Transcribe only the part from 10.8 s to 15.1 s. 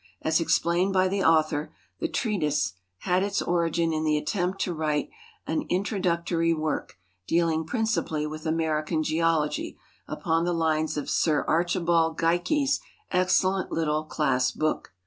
of Sir Arcld bahUleikie'sexcellent little 'Cla.ss Book.'